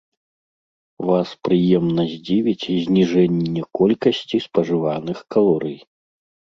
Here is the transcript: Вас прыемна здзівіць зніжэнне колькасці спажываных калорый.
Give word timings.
Вас 1.09 1.29
прыемна 1.49 2.07
здзівіць 2.13 2.69
зніжэнне 2.87 3.61
колькасці 3.83 4.37
спажываных 4.49 5.17
калорый. 5.37 5.77